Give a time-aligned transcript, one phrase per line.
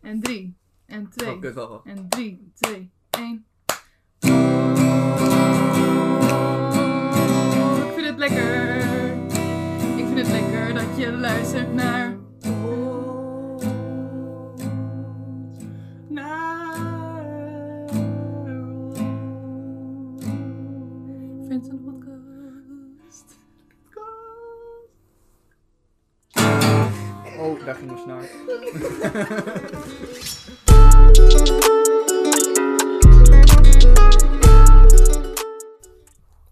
[0.00, 0.54] En drie.
[0.86, 1.34] En twee.
[1.34, 1.86] Oh, kut, wacht, wacht.
[1.86, 3.44] En drie, twee, één.
[7.86, 8.76] Ik vind het lekker.
[9.96, 12.07] Ik vind het lekker dat je luistert naar.
[28.06, 28.28] Mijn snaar.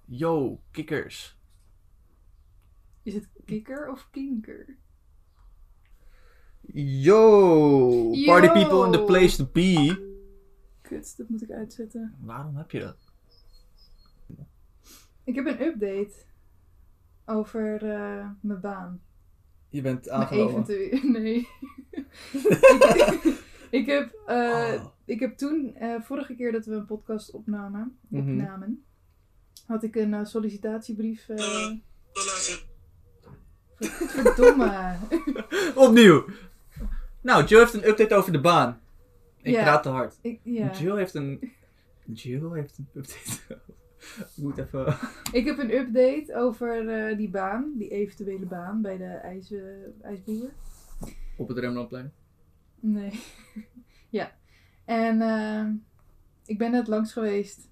[0.18, 1.38] Yo, kikkers.
[3.02, 4.76] Is het kikker of kinker?
[6.72, 8.52] Yo, party Yo.
[8.52, 10.04] people in the place to be.
[10.82, 12.16] Kut, dat moet ik uitzetten.
[12.20, 12.96] Waarom heb je dat?
[15.24, 16.24] Ik heb een update
[17.24, 19.00] over eh, mijn baan.
[19.76, 20.64] Je bent aangenomen.
[21.18, 21.48] Nee.
[23.80, 24.84] ik, heb, eh, Oh.
[25.04, 28.30] ik heb toen, eh, vorige keer dat we een podcast opnamen, Mhm.
[28.30, 28.84] opnamen
[29.66, 31.26] had ik een eh, sollicitatiebrief.
[33.78, 34.96] Verdomme.
[35.86, 36.24] Opnieuw.
[37.20, 38.80] Nou, Jill heeft een update over de baan.
[39.42, 39.62] Ik Ja.
[39.62, 40.18] praat te hard.
[40.22, 40.70] ik, ja.
[40.70, 41.52] Jill heeft een...
[42.12, 43.58] Jill heeft een update.
[44.18, 44.96] Ik moet even...
[45.32, 49.60] ik heb een update over eh, die baan, die eventuele baan bij de ijs, eh,
[50.02, 50.50] ijsboer.
[51.36, 52.12] Op het Rembrandtplein.
[52.80, 53.20] Nee.
[54.10, 54.32] ja.
[54.84, 55.66] En eh,
[56.46, 57.68] ik ben net langs geweest.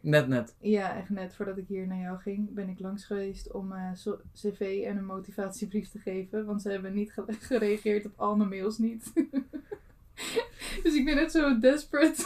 [0.00, 0.56] Net, net.
[0.60, 3.92] Ja, echt net voordat ik hier naar jou ging, ben ik langs geweest om eh,
[4.34, 6.44] cv en een motivatiebrief te geven.
[6.44, 9.12] Want ze hebben niet ge- gereageerd op al mijn mails niet.
[10.82, 12.22] dus ik ben echt zo desperate.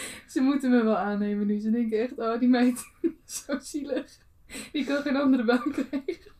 [0.32, 1.58] ze moeten me wel aannemen nu.
[1.58, 2.84] Ze denken echt, oh die meid,
[3.24, 4.18] zo zielig.
[4.72, 6.32] Die kan geen andere baan krijgen.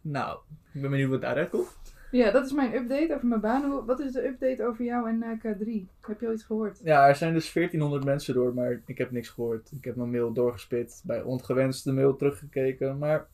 [0.00, 0.38] Nou,
[0.72, 1.78] ik ben benieuwd wat daaruit komt.
[2.10, 3.84] Ja, dat is mijn update over mijn baan.
[3.84, 5.88] Wat is de update over jou en eh, K3?
[6.00, 6.80] Heb je al iets gehoord?
[6.84, 9.72] Ja, er zijn dus 1400 mensen door, maar ik heb niks gehoord.
[9.72, 13.26] Ik heb mijn mail doorgespit, bij ongewenste mail teruggekeken, maar...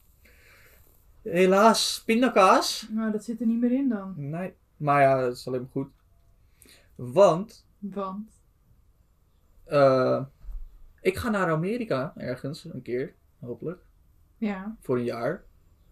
[1.22, 2.88] Helaas, pindakaas.
[2.90, 4.14] Nou, dat zit er niet meer in dan.
[4.16, 5.90] Nee, maar ja, dat is alleen maar goed.
[6.94, 8.35] Want, Want.
[9.66, 10.24] Eh,
[11.00, 13.82] ik ga naar Amerika ergens, een keer, hopelijk,
[14.38, 14.76] Ja.
[14.80, 15.44] voor een jaar.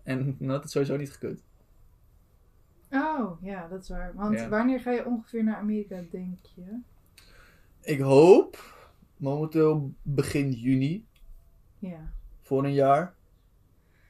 [0.03, 1.43] En dan had het sowieso niet gekund.
[2.91, 4.12] Oh, ja, dat is waar.
[4.15, 4.49] Want Ja.
[4.49, 6.79] wanneer ga je ongeveer naar Amerika, denk je?
[7.81, 8.75] Ik hoop,
[9.17, 11.06] momenteel begin juni,
[11.79, 12.12] Ja.
[12.43, 13.15] voor een jaar.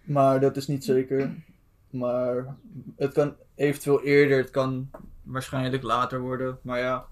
[0.05, 1.45] Maar dat is niet zeker.
[1.91, 2.57] Maar
[2.97, 4.91] het kan eventueel eerder, het kan
[5.23, 6.59] waarschijnlijk later worden.
[6.63, 7.07] Maar ja,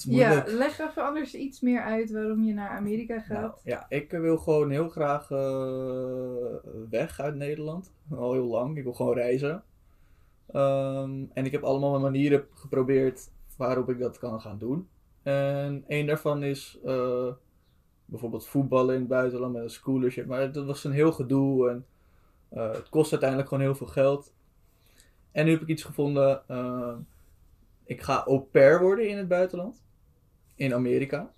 [0.00, 3.40] Ja, leg even anders iets meer uit waarom je naar Amerika gaat.
[3.40, 7.92] Nou, ja, ik wil gewoon heel graag eh, weg uit Nederland.
[8.10, 8.76] Al heel lang.
[8.76, 9.62] Ik wil gewoon reizen.
[10.52, 14.88] Ehm, en ik heb allemaal manieren geprobeerd waarop ik dat kan gaan doen.
[15.22, 17.32] En een daarvan is eh,
[18.04, 20.26] bijvoorbeeld voetballen in het buitenland met een scholarship.
[20.26, 21.86] Maar dat was een heel gedoe en
[22.48, 24.32] eh, het kost uiteindelijk gewoon heel veel geld.
[25.32, 26.42] En nu heb ik iets gevonden.
[27.84, 29.84] Ik ga au pair worden in het buitenland.
[30.54, 31.32] In Amerika.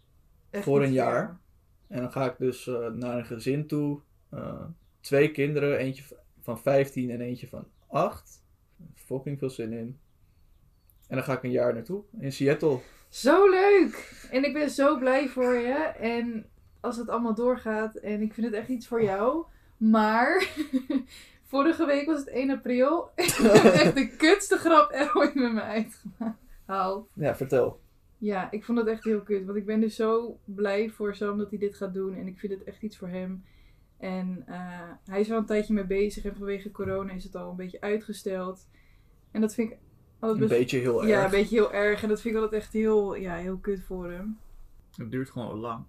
[0.51, 1.41] Echt voor een jaar.
[1.89, 4.01] En dan ga ik dus eh, naar een gezin toe.
[4.31, 4.65] Eh,
[5.01, 6.05] twee kinderen, eentje
[6.41, 8.43] van 15 en eentje van 8.
[8.95, 9.99] Fucking veel zin in.
[11.09, 12.79] En dan ga ik een jaar naartoe, in Seattle.
[13.09, 14.27] Zo leuk!
[14.31, 15.75] En ik ben zo blij voor je.
[15.99, 16.47] En
[16.81, 19.45] als het allemaal doorgaat, en ik vind het echt iets voor jou.
[19.77, 20.49] Maar
[21.55, 23.11] vorige week was het 1 april.
[23.15, 27.09] Ik heb echt de kutste grap er ooit met me uitgehaald.
[27.15, 27.81] Ja, vertel.
[28.19, 29.45] Ja, ik vond het echt heel kut.
[29.45, 32.15] Want ik ben dus zo blij voor Sam dat hij dit gaat doen.
[32.15, 33.45] En ik vind het echt iets voor hem.
[33.99, 36.25] En eh, hij is wel een tijdje mee bezig.
[36.25, 38.69] En vanwege corona is het al een beetje uitgesteld.
[39.31, 39.79] En dat vind ik
[40.19, 40.61] altijd Een best...
[40.61, 41.09] beetje heel erg.
[41.09, 42.03] Ja, een beetje heel erg.
[42.03, 44.39] En dat vind ik altijd echt heel, ja, heel kut voor hem.
[44.97, 45.85] Het duurt gewoon lang.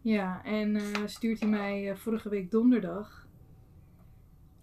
[0.00, 3.21] Ja, en eh, stuurt hij mij eh, vorige week donderdag.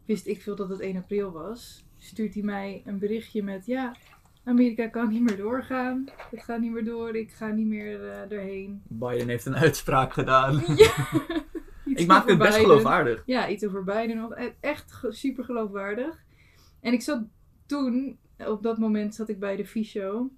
[0.10, 1.84] Wist ik veel dat het 1 april was.
[1.98, 3.96] Stuurt hij mij een berichtje met: Ja,
[4.44, 6.06] Amerika kan niet meer doorgaan.
[6.32, 7.16] Het gaat niet meer door.
[7.16, 8.82] Ik ga niet meer eh, erheen.
[8.88, 10.64] Biden heeft een uitspraak gedaan.
[10.76, 10.92] Ja.
[11.96, 12.66] Ik maak het best Biden.
[12.68, 13.24] geloofwaardig.
[13.26, 14.24] Ja, iets over Biden.
[14.26, 16.24] of- e- Echt super geloofwaardig.
[16.82, 17.24] En ik zat
[17.66, 20.30] toen, op dat moment zat ik bij de Fysio.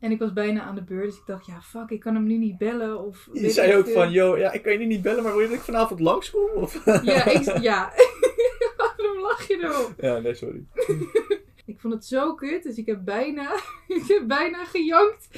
[0.00, 1.04] En ik was bijna aan de beurt.
[1.10, 3.04] Dus ik dacht, ja fuck, ik kan hem nu niet bellen.
[3.04, 3.94] Of Je weet zei ook veel.
[3.94, 6.50] van, yo, ja, ik kan je niet bellen, maar wil je dat ik vanavond langskom?
[6.54, 6.84] Of?
[6.84, 7.92] Ja, ik, ja.
[8.76, 9.94] waarom lach je erop?
[10.00, 10.64] ja, nee, sorry.
[11.66, 13.54] Ik vond het zo kut, dus ik heb bijna,
[13.86, 15.28] ik heb bijna gejankt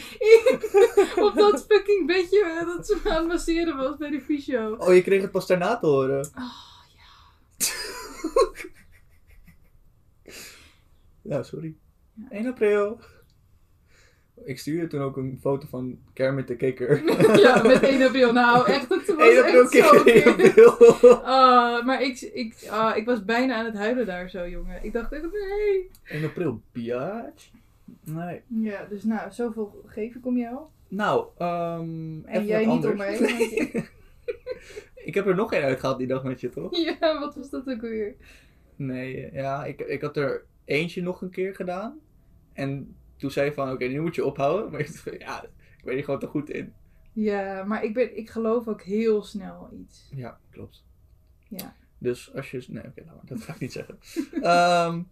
[1.17, 4.75] op dat fucking bedje dat ze me aan het masseren was bij de fysio.
[4.79, 6.31] Oh, je kreeg het pas daarna te horen.
[6.35, 7.67] Oh ja.
[11.23, 11.75] Ja, sorry.
[12.15, 12.31] Ja.
[12.31, 13.01] 1 april.
[14.45, 17.03] Ik stuurde toen ook een foto van Kermit de Kikker.
[17.43, 18.33] ja, met 1 april.
[18.33, 20.59] Nou, echt, het was 1 april echt zo kikker, 1 kut.
[20.59, 21.15] april.
[21.15, 24.85] Ah, maar ik, ik, ah, ik was bijna aan het huilen daar zo, jongen.
[24.85, 25.91] Ik dacht echt, nee.
[26.05, 27.51] 1 april, biatch.
[28.05, 28.41] Nee.
[28.47, 30.59] Ja, dus nou, zoveel geef ik om jou.
[30.89, 33.19] Nou, ehm En jij niet om mij.
[35.05, 36.77] ik heb er nog één uitgehaald die dag met je, toch?
[36.77, 38.15] Ja, wat was dat ook weer?
[38.77, 41.99] Nee, ja, ik, ik had er eentje nog een keer gedaan.
[42.53, 44.71] En toen zei van, oké, nu moet je ophouden.
[44.71, 45.43] Maar ik ja,
[45.79, 46.73] ik ben hier gewoon te goed in.
[47.13, 50.11] Ja, maar ik, ben, ik geloof ook heel snel iets.
[50.15, 50.85] Ja, klopt.
[51.49, 51.77] Ja.
[51.99, 52.65] Dus als je...
[52.69, 53.15] Nee, oké, maar.
[53.25, 53.99] Dat ga ik niet zeggen.
[54.43, 55.03] Ehm,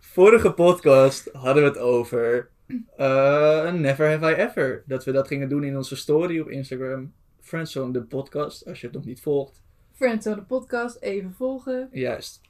[0.00, 2.50] vorige podcast hadden we het over
[2.96, 4.82] eh, Never Have I Ever.
[4.86, 7.12] Dat we dat gingen doen in onze story op Instagram.
[7.40, 9.62] Friendzone, de podcast, als je het nog niet volgt.
[9.92, 11.88] Friendzone de podcast, even volgen.
[11.92, 12.40] Juist.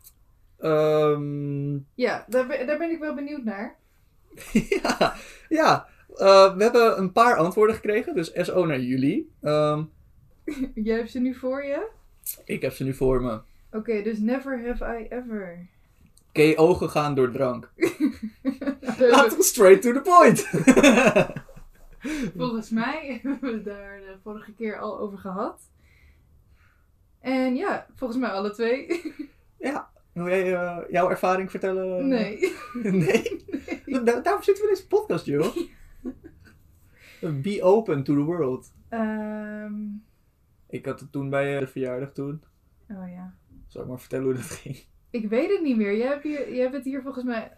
[0.59, 3.79] Ehm, Ja, daar ben, daar ben ik wel benieuwd naar.
[4.83, 5.15] ja,
[5.49, 5.89] ja.
[6.15, 9.33] Eh, we hebben een paar antwoorden gekregen, dus SO naar jullie.
[9.41, 9.85] Ehm,
[10.75, 11.89] Jij hebt ze nu voor je?
[12.45, 13.41] ik heb ze nu voor me.
[13.73, 15.69] Oké, dus never have I ever.
[16.33, 17.73] KO gegaan door drank.
[18.99, 20.49] Laten we straight to the point.
[22.37, 25.61] Volgens mij hebben we het daar de vorige keer al over gehad.
[27.21, 29.03] En ja, volgens mij alle twee.
[30.13, 32.09] Wil jij eh, jouw ervaring vertellen?
[32.09, 32.55] Nee.
[32.83, 33.41] nee?
[34.05, 35.57] Da- daarom zitten we in deze podcast, joh.
[37.43, 38.73] Be open to the world.
[38.89, 39.73] Ehm,
[40.69, 42.43] Ik had het toen bij eh, de verjaardag toen.
[42.89, 43.35] oh ja.
[43.67, 44.85] Zal ik maar vertellen hoe dat ging?
[45.11, 45.97] Ik weet het niet meer.
[45.97, 47.53] Jij hebt, hier, jij hebt het hier volgens mij.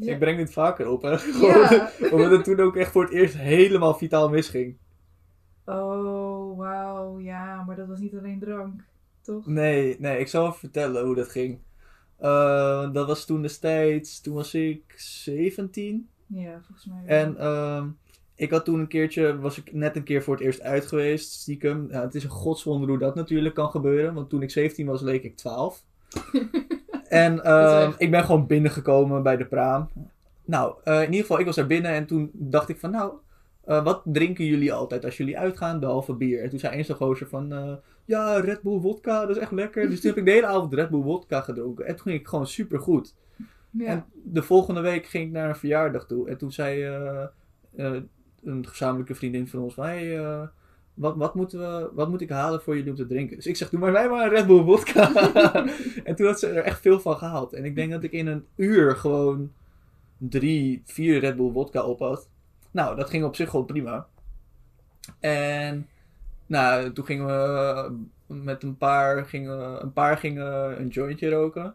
[0.00, 0.12] Ja.
[0.12, 1.18] Ik breng dit vaker op, hè.
[1.18, 1.90] Gewoon, Ja.
[2.10, 4.76] Omdat het toen ook echt voor het eerst helemaal vitaal misging.
[5.64, 7.18] Oh, wauw.
[7.20, 8.80] Ja, maar dat was niet alleen drank.
[9.20, 9.46] Toch?
[9.46, 11.58] Nee, nee, ik zal even vertellen hoe dat ging.
[12.20, 16.08] Eh, dat was toen destijds, toen was ik 17.
[16.26, 17.16] Ja, volgens mij wel.
[17.16, 17.86] En ehm,
[18.34, 21.32] ik had toen een keertje, was ik net een keer voor het eerst uit geweest,
[21.32, 21.86] stiekem.
[21.90, 25.00] Ja, het is een godswonder hoe dat natuurlijk kan gebeuren, want toen ik 17 was,
[25.02, 25.84] leek ik 12.
[27.08, 29.88] en ehm, echt- ik ben gewoon binnengekomen bij de praam.
[30.44, 33.12] Nou, eh, in ieder geval, ik was daar binnen en toen dacht ik van, nou,
[33.64, 36.42] eh, wat drinken jullie altijd als jullie uitgaan, behalve bier?
[36.42, 37.52] En toen zei eens zo'n gozer van,
[38.10, 39.88] ja, Red Bull wodka, dat is echt lekker.
[39.88, 41.86] Dus toen heb ik de hele avond Red Bull wodka gedronken.
[41.86, 43.14] En toen ging ik gewoon super goed.
[43.70, 43.86] ja.
[43.86, 46.28] En de volgende week ging ik naar een verjaardag toe.
[46.28, 47.22] En toen zei eh,
[47.76, 48.02] eh,
[48.44, 49.84] een gezamenlijke vriendin van ons van...
[49.84, 50.42] Hey, eh,
[50.94, 53.36] wat, wat, moeten we, wat moet ik halen voor jullie om te drinken?
[53.36, 55.12] Dus ik zeg, doe maar mij maar een Red Bull vodka.
[56.04, 57.52] en toen had ze er echt veel van gehaald.
[57.52, 59.52] En ik denk dat ik in een uur gewoon
[60.18, 62.28] drie, vier Red Bull vodka op had.
[62.70, 64.06] Nou, dat ging op zich gewoon prima.
[65.20, 65.88] En
[66.50, 67.92] nou, toen gingen we
[68.26, 71.74] met een paar, gingen, een paar gingen een jointje roken.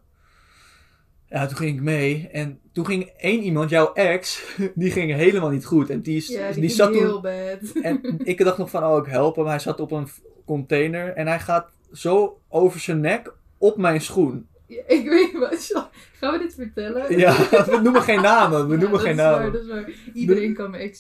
[1.30, 2.30] Ja, toen ging ik mee.
[2.32, 4.44] En toen ging één iemand, jouw ex,
[4.76, 5.90] die ging helemaal niet goed.
[5.90, 7.72] En die, is- ja, die, zat toen heel bad.
[7.82, 9.46] en ik dacht nog van, oh, ik help hem.
[9.48, 10.08] Hij zat op een
[10.46, 14.48] container en hij gaat zo over zijn nek op mijn schoen.
[14.68, 15.90] Ja, ik weet wat.
[16.20, 17.18] Gaan we dit vertellen?
[17.18, 18.68] Ja, we noemen geen namen.
[18.68, 19.52] We Ja, noemen geen is waar, namen.
[19.52, 19.90] dat is waar.
[20.14, 21.00] Iedereen kan me ex.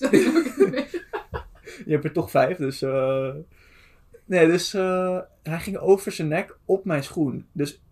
[1.85, 2.81] Je hebt er toch vijf, dus...
[2.81, 3.29] eh,
[4.25, 7.47] Nee, dus eh, hij ging over zijn nek op mijn schoen.
[7.51, 7.83] Dus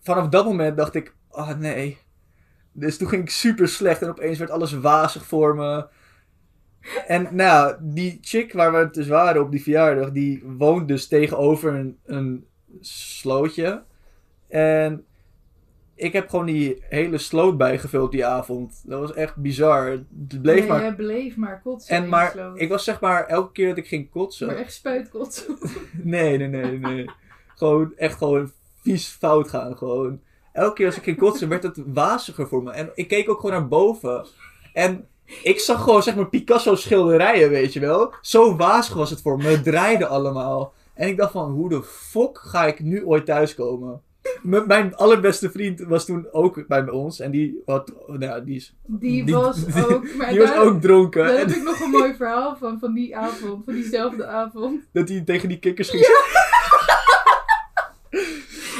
[0.00, 1.98] vanaf dat moment dacht ik, ah nee.
[2.72, 5.86] Dus toen ging ik super slecht en opeens werd alles wazig voor me.
[7.06, 11.08] En nou, die chick waar we het dus waren op die verjaardag, die woont dus
[11.08, 12.46] tegenover een, een
[12.80, 13.82] slootje.
[14.48, 15.04] En
[15.96, 18.82] ik heb gewoon die hele sloot bijgevuld die avond.
[18.84, 19.86] Dat was echt bizar.
[19.90, 21.96] Het bleef Nee, maar jij bleef maar kotsen.
[21.96, 22.60] en maar, sloot.
[22.60, 24.46] ik was zeg maar, elke keer dat ik ging kotsen.
[24.46, 25.58] Maar echt spuitkotsen.
[26.02, 27.10] Nee, nee, nee, nee.
[27.54, 30.20] gewoon, echt gewoon vies fout gaan, gewoon.
[30.52, 32.70] Elke keer als ik ging kotsen, werd het waziger voor me.
[32.70, 34.26] En ik keek ook gewoon naar boven.
[34.72, 35.06] En
[35.42, 38.14] ik zag gewoon, zeg maar, Picasso schilderijen, weet je wel.
[38.20, 39.44] Zo wazig was het voor me.
[39.44, 40.72] Het draaide allemaal.
[40.94, 44.02] En ik dacht van, hoe de fuck ga ik nu ooit thuiskomen?
[44.42, 47.20] Mijn allerbeste vriend was toen ook bij ons.
[47.20, 50.06] En die, had, nou ja, die, is, Die, Die- was die- ook...
[50.30, 51.26] Die was daar, ook dronken.
[51.26, 53.64] daar heb ik nog een mooi verhaal van, van die avond.
[53.64, 54.82] Van diezelfde avond.
[54.92, 56.06] Dat hij tegen die kikkers ging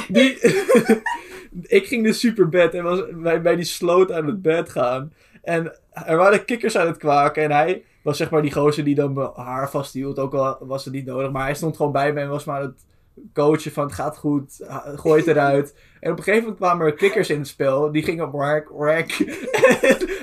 [0.07, 0.37] Die...
[1.77, 5.13] ik ging dus super bed en was bij, bij die sloot aan het bed gaan.
[5.43, 8.95] En er waren kikkers aan het kwaken en hij was zeg maar die gozer die
[8.95, 10.19] dan mijn haar vasthield.
[10.19, 12.61] Ook al was het niet nodig, maar hij stond gewoon bij me en was maar
[12.61, 12.85] het
[13.33, 14.59] coachen van het gaat goed,
[14.95, 15.75] gooi het eruit.
[15.99, 17.91] En op een gegeven moment kwamen er kikkers in het spel.
[17.91, 18.69] Die gingen whack.
[18.69, 19.05] En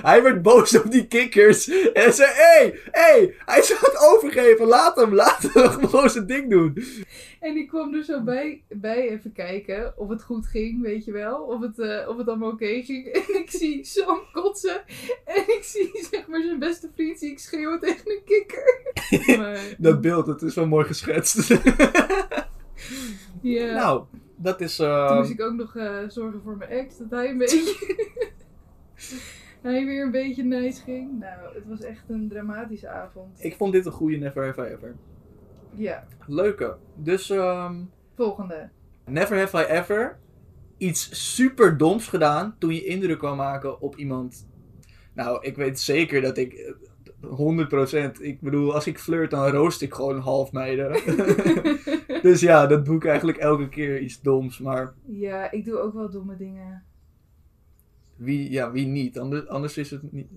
[0.11, 1.69] hij werd boos op die kikkers.
[1.93, 4.67] En zei, hé, hey, hé, hey, hij zou het overgeven.
[4.67, 6.85] Laat hem, laat hem gewoon zijn ding doen.
[7.41, 11.13] En ik kwam er zo bij, bij even kijken of het goed ging, weet je
[11.13, 11.37] wel.
[11.37, 13.07] Of het, eh, of het allemaal oké ging.
[13.15, 14.83] En ik zie Sam kotsen.
[15.25, 18.83] En ik zie zeg maar zijn beste vriend zie ik schreeuwen tegen een kikker.
[19.39, 21.51] Maar, Dat beeld, dat is wel mooi geschetst.
[23.53, 23.75] Ja.
[23.75, 24.05] nou,
[24.37, 24.77] dat is...
[24.77, 26.99] Toen eh, moest ik ook nog eh, zorgen voor mijn ex.
[26.99, 27.97] Dat hij een beetje...
[29.63, 31.19] hij weer een beetje nice ging.
[31.19, 33.45] Nou, het was echt een dramatische avond.
[33.45, 34.95] ik vond dit een goede Never Have I Ever.
[35.71, 36.77] Ja, Leuke.
[36.95, 37.75] Dus, ehm
[38.15, 38.69] volgende.
[39.05, 40.19] Never Have I Ever
[40.77, 44.49] iets super doms gedaan toen je indruk kwam maken op iemand.
[45.15, 46.73] Nou, ik weet zeker dat ik eh,
[47.25, 48.21] 100%.
[48.21, 50.93] Ik bedoel, als ik flirt, dan roost ik gewoon half meiden.
[52.23, 54.59] dus ja, dat doe ik eigenlijk elke keer iets doms.
[54.59, 56.83] Maar ja, ik doe ook wel domme dingen.
[58.17, 59.19] wie, ja, wie niet?
[59.19, 60.29] Anders, anders is het niet.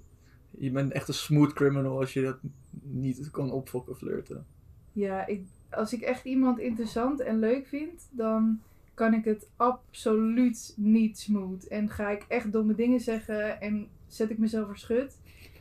[0.58, 2.38] Je bent echt een smooth criminal als je dat
[2.82, 4.46] niet kan opfokken flirten.
[4.94, 8.60] Ja, ik, als ik echt iemand interessant en leuk vind, dan
[8.94, 11.68] kan ik het absoluut niet smooth.
[11.68, 15.18] En ga ik echt domme dingen zeggen en zet ik mezelf verschut.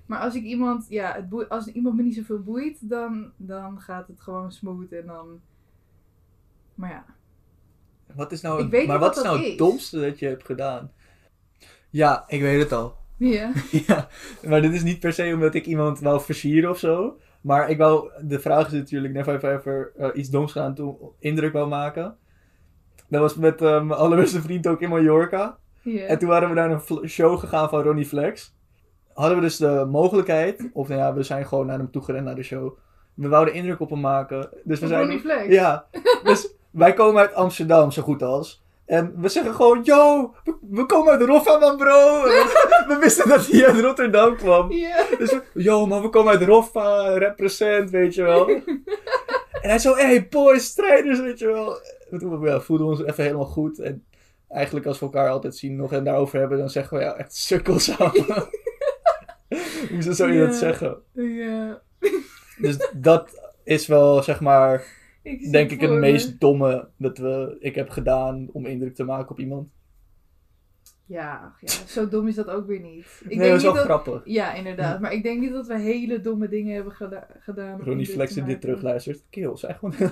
[0.07, 3.81] Maar als ik iemand, ja, het boe- als iemand me niet zoveel boeit, dan, dan
[3.81, 5.41] gaat het gewoon smooth en dan.
[6.75, 7.05] Maar ja.
[8.15, 10.45] Wat is nou, Ik weet maar wat wat is nou het domste dat je hebt
[10.45, 10.91] gedaan?
[11.91, 12.97] Ja, ik weet het al.
[13.19, 13.53] Ja.
[13.87, 14.09] Ja,
[14.47, 17.19] maar dit is niet per se omdat ik iemand wou versieren of zo.
[17.41, 20.97] Maar ik wou, de vraag is natuurlijk, never I ever eh, iets doms gedaan toen
[21.19, 22.17] indruk wou maken.
[23.09, 25.59] Dat was met eh, mijn allerbeste vriend ook in Mallorca.
[25.83, 26.01] ja.
[26.07, 28.56] En toen waren we naar een show gegaan van Ronnie Flex.
[29.17, 32.25] Hadden we dus de mogelijkheid, of nou ja, we zijn gewoon naar hem toe gerend
[32.25, 32.79] naar de show.
[33.15, 34.49] We wouden indruk op hem maken.
[34.65, 35.47] Dus we zijn Flex?
[35.47, 35.87] ja,
[36.23, 38.65] dus wij komen uit Amsterdam, zo goed als.
[38.87, 42.23] En we zeggen gewoon, yo, we, we komen uit Roffa, man, bro.
[42.23, 44.69] We, we wisten dat hij uit Rotterdam kwam.
[45.19, 48.49] Dus we, yo, man, we komen uit Roffa, represent, weet je wel.
[49.61, 51.79] En hij zo, hey, boys, strijders, weet je wel.
[52.11, 53.79] En toen ja, voelden we ons even helemaal goed.
[53.79, 54.05] En
[54.49, 57.37] eigenlijk als we elkaar altijd zien nog en daarover hebben, dan zeggen we, ja, echt
[57.37, 58.25] sukkel samen.
[59.93, 60.97] Hoe ze zo je dat zeggen.
[61.13, 61.83] ja.
[62.61, 64.85] Dus dat is wel, zeg maar,
[65.23, 65.97] Ik denk ik het me.
[65.99, 69.69] meest domme dat we, ik heb gedaan om indruk te maken op iemand.
[71.07, 73.21] Ja, ja, zo dom is dat ook weer niet.
[73.23, 73.83] Ik nee, denk dat is wel dat...
[73.85, 74.21] grappig.
[74.25, 75.01] Ja, inderdaad.
[75.01, 77.81] Maar ik denk niet dat we hele domme dingen hebben geda- gedaan.
[77.81, 79.25] Ronnie Flex die dit terugluistert.
[79.31, 79.95] Kill, zeg gewoon.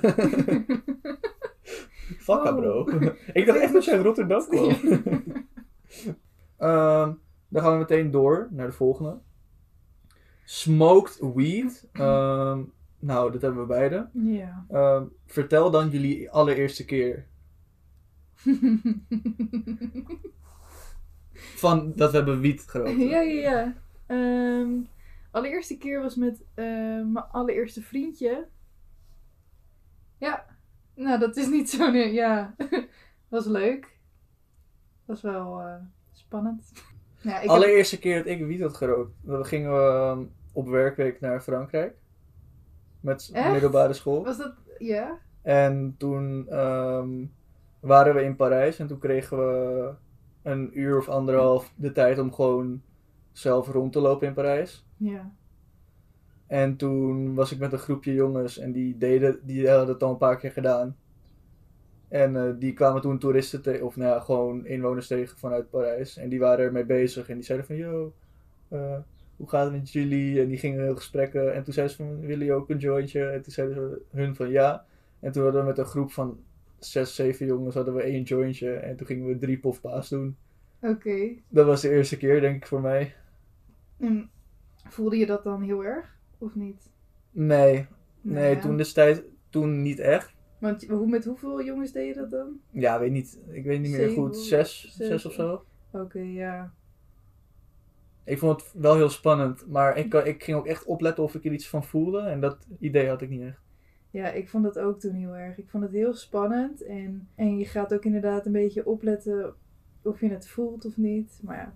[2.18, 2.56] Fuck Oh.
[2.56, 2.88] bro.
[3.32, 4.68] ik dacht echt dat jij uit Rotterdam kwam.
[6.58, 7.12] Ehm,
[7.48, 9.18] dan gaan we meteen door naar de volgende.
[10.44, 11.88] Smoked weed.
[11.92, 12.62] Ehm,
[12.98, 14.08] nou, dat hebben we beide.
[14.12, 14.64] Ja.
[14.68, 17.26] Ehm, vertel dan jullie allereerste keer
[21.62, 22.98] van dat we hebben wiet gerookt.
[22.98, 23.74] ja, ja, ja.
[24.06, 24.70] Ehm,
[25.30, 28.48] allereerste keer was met mijn allereerste vriendje.
[30.18, 30.44] Ja.
[30.94, 31.90] Nou, dat is niet zo...
[31.90, 32.54] Nee, ja.
[33.28, 33.98] was leuk.
[35.04, 35.74] Was wel eh,
[36.12, 36.72] spannend.
[37.24, 39.12] Ja, ik heb- Allereerste keer dat ik wiet had gerookt.
[39.20, 41.94] Dan gingen we ehm, op werkweek naar Frankrijk.
[43.00, 43.50] Met Echt?
[43.52, 44.24] middelbare school.
[44.24, 44.54] Was dat...
[44.78, 45.18] Ja?
[45.42, 47.08] En toen ehm,
[47.80, 49.92] waren we in Parijs en toen kregen we
[50.42, 52.82] een uur of anderhalf de tijd om gewoon
[53.32, 54.86] zelf rond te lopen in Parijs.
[54.96, 55.32] Ja.
[56.46, 60.10] En toen was ik met een groepje jongens en die, deden, die hadden het al
[60.10, 60.96] een paar keer gedaan.
[62.14, 66.16] En eh, die kwamen toen toeristen tegen, of nou ja, gewoon inwoners tegen vanuit Parijs.
[66.16, 68.12] En die waren ermee bezig en die zeiden van, yo,
[68.68, 68.96] eh,
[69.36, 70.40] hoe gaat het met jullie?
[70.40, 71.54] En die gingen heel gesprekken.
[71.54, 73.24] En toen zeiden ze van, willen jullie ook een jointje?
[73.24, 74.84] En toen zeiden ze hun van ja.
[75.20, 76.38] En toen hadden we met een groep van
[76.78, 78.72] zes, zeven jongens hadden we één jointje.
[78.72, 80.36] En toen gingen we drie pofpaas doen.
[80.80, 81.30] Oké.
[81.48, 83.14] Dat was de eerste keer, denk ik, voor mij.
[83.98, 84.30] En
[84.88, 86.16] voelde je dat dan heel erg?
[86.38, 86.90] Of niet?
[87.30, 87.86] Nee, Nou
[88.20, 88.60] nee, ja.
[88.60, 90.34] toen destijds, toen niet echt.
[90.64, 92.60] Want hoe, met hoeveel jongens deed je dat dan?
[92.70, 93.40] Ja, weet niet.
[93.48, 94.36] Ik weet niet meer Zeven, goed.
[94.36, 95.06] Zes, zes.
[95.06, 95.64] zes of zo.
[95.90, 96.72] Oké, ja.
[98.24, 99.66] Ik vond het wel heel spannend.
[99.66, 102.20] Maar ik, ik ging ook echt opletten of ik er iets van voelde.
[102.20, 103.60] En dat idee had ik niet echt.
[104.10, 105.58] Ja, ik vond dat ook toen heel erg.
[105.58, 106.82] Ik vond het heel spannend.
[106.82, 109.54] En, en je gaat ook inderdaad een beetje opletten
[110.02, 111.40] of je het voelt of niet.
[111.42, 111.74] Maar ja.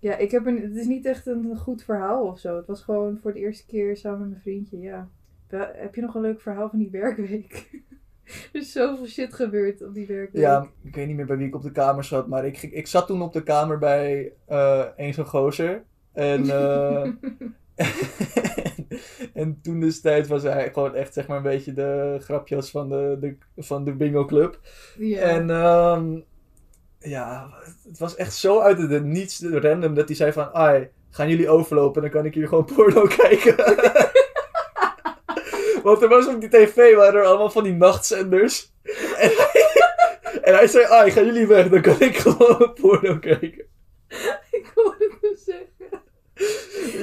[0.00, 2.56] Ja, ik heb een, het is niet echt een goed verhaal of zo.
[2.56, 5.08] Het was gewoon voor de eerste keer samen met mijn vriendje, ja.
[5.58, 7.70] Heb je nog een leuk verhaal van die werkweek?
[8.52, 10.42] er is zoveel shit gebeurd op die werkweek.
[10.42, 12.28] Ja, ik weet niet meer bij wie ik op de kamer zat.
[12.28, 15.84] Maar ik, ik zat toen op de kamer bij eh een zo'n gozer.
[16.12, 17.08] En, eh,
[19.34, 23.16] En toen destijds was hij gewoon echt zeg maar een beetje de grapjas van de,
[23.20, 24.60] de, van de bingo club.
[24.98, 25.20] Ja.
[25.20, 26.18] En ehm,
[26.98, 27.50] ja,
[27.88, 30.52] het was echt zo uit het niets random dat hij zei van...
[30.52, 33.54] Ai, gaan jullie overlopen dan kan ik hier gewoon porno kijken.
[35.82, 38.72] Want er was op die tv waren er allemaal van die nachtzenders.
[39.16, 39.80] En hij,
[40.42, 43.64] en hij zei, ai, gaan jullie weg dan kan ik gewoon porno kijken.
[44.50, 46.00] ik hoorde hem zeggen.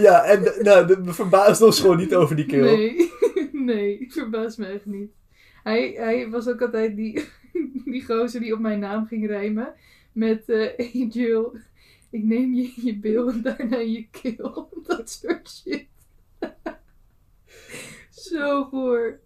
[0.01, 2.61] Ja, en nou, de- we verbaasden ons gewoon niet over die kill.
[2.61, 3.11] Nee,
[3.51, 5.11] nee, verbaast me echt niet.
[5.63, 7.23] Hij, hij was ook altijd die,
[7.91, 9.73] die gozer die op mijn naam ging rijmen.
[10.13, 11.45] Met eh hey Jill,
[12.09, 14.69] ik neem je in je bil en daarna je keel.
[14.87, 15.87] Dat soort shit.
[18.19, 19.19] Zo goor.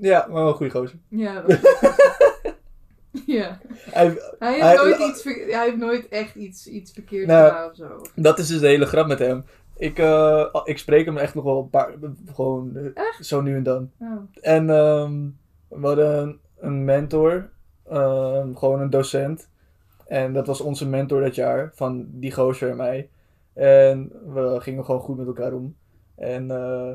[0.00, 0.98] Ja, maar wel een goede gozer.
[1.08, 1.44] Ja.
[3.26, 3.60] ja.
[3.90, 7.48] Hij, Hij heeft, Hij- nooit iets, ver- hij heeft nooit echt iets, iets verkeerd Nou,
[7.48, 8.00] gedaan of zo.
[8.22, 9.44] dat is dus de hele grap met hem.
[9.76, 11.94] Ik, eh, ik spreek hem echt nog wel een paar,
[12.34, 13.90] gewoon eh, zo nu en dan.
[13.98, 14.08] Oh.
[14.40, 15.28] En ehm,
[15.68, 17.50] we hadden een, een mentor,
[17.88, 19.48] ehm, gewoon een docent.
[20.06, 23.08] En dat was onze mentor dat jaar, van die gozer en mij.
[23.52, 25.76] En we gingen gewoon goed met elkaar om.
[26.16, 26.94] En eh,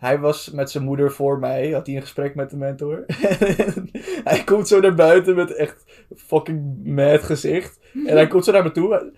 [0.00, 3.04] hij was met zijn moeder voor mij, had hij een gesprek met de mentor.
[3.06, 3.90] En
[4.30, 5.84] hij komt zo naar buiten met echt
[6.16, 7.78] fucking mad gezicht.
[8.06, 9.12] En hij komt zo naar me toe.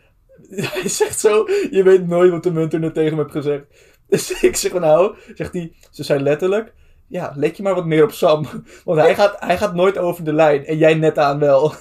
[0.50, 3.64] Hij zegt zo, je weet nooit wat de mentor net tegen me heeft gezegd.
[4.08, 6.72] Dus ik zeg, nou, zegt hij, ze zei letterlijk,
[7.06, 8.46] ja, let je maar wat meer op Sam.
[8.84, 11.72] Want hij gaat, hij gaat nooit over de lijn en jij net aan wel.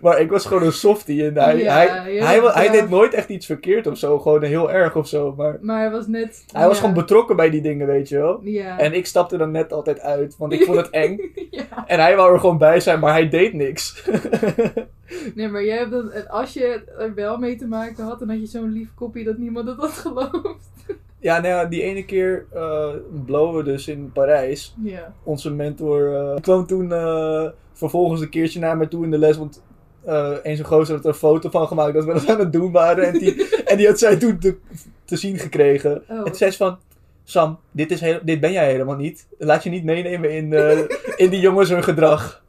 [0.00, 3.14] Maar ik was gewoon een softie en hij, Ja, hij, ja, hij, hij deed nooit
[3.14, 4.18] echt iets verkeerd of zo.
[4.18, 5.34] Gewoon heel erg of zo.
[5.36, 6.44] Maar Maar hij was net...
[6.52, 8.40] hij was gewoon betrokken bij die dingen, weet je wel.
[8.42, 8.78] Ja.
[8.78, 11.20] En ik stapte dan net altijd uit, want ik vond het eng.
[11.50, 11.86] ja.
[11.86, 13.94] En hij wou er gewoon bij zijn, maar hij deed niks.
[15.34, 18.40] Nee, maar jij hebt dan, als je er wel mee te maken had, dan had
[18.40, 20.70] je zo'n lief kopje dat niemand het had geloofd.
[21.20, 22.88] ja, nou ja, die ene keer uh,
[23.24, 24.74] blowen dus in Parijs.
[24.82, 25.12] Ja.
[25.22, 29.36] Onze mentor eh, kwam toen eh, vervolgens een keertje naar me toe in de les,
[29.36, 29.62] want
[30.08, 32.52] eh een zo'n gozer had er een foto van gemaakt dat we dat aan het
[32.52, 33.04] doen waren.
[33.04, 34.56] En die, en die had zij toen te,
[35.04, 36.02] te zien gekregen.
[36.08, 36.16] Oh.
[36.16, 36.78] En toen zei ze van,
[37.24, 39.26] Sam, dit, is heel, dit ben jij helemaal niet.
[39.38, 40.78] Laat je niet meenemen in, eh,
[41.16, 42.42] in die jongens hun gedrag.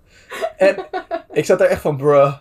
[0.57, 0.85] En
[1.31, 2.33] ik zat daar echt van, bruh,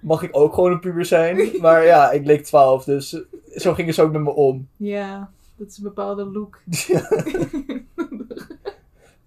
[0.00, 1.50] mag ik ook gewoon een puber zijn?
[1.60, 3.20] Maar ja, ik leek 12, dus eh,
[3.54, 4.68] zo gingen ze ook met me om.
[4.76, 6.60] Ja, dat is een bepaalde look.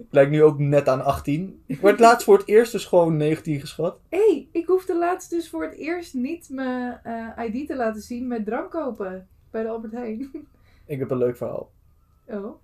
[0.09, 1.63] lijk nu ook net aan 18.
[1.65, 3.99] Ik werd laatst voor het eerst dus gewoon 19 geschat.
[4.09, 8.01] Hé, hey, ik hoefde laatst dus voor het eerst niet mijn eh, ID te laten
[8.01, 10.31] zien met drank kopen bij de Albert Heijn.
[10.85, 11.71] Ik heb een leuk verhaal.
[12.25, 12.55] Oh.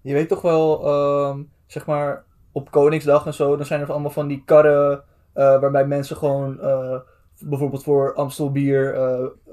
[0.00, 4.10] Je weet toch wel, ehm, zeg maar, op Koningsdag en zo, dan zijn er allemaal
[4.10, 6.98] van die karren eh, waarbij mensen gewoon, eh,
[7.40, 8.94] bijvoorbeeld voor Amstel bier,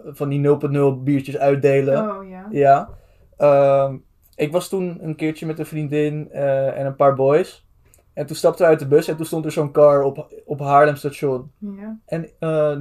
[0.05, 2.17] van die 0.0 biertjes uitdelen.
[2.17, 2.47] Oh ja.
[2.49, 2.89] Ja.
[3.37, 3.97] Ehm,
[4.39, 7.67] ik was toen een keertje met een vriendin eh, en een paar boys.
[8.13, 10.59] En toen stapten we uit de bus en toen stond er zo'n car op, op
[10.59, 11.51] Haarlem station.
[11.57, 11.99] Ja.
[12.05, 12.77] En eh,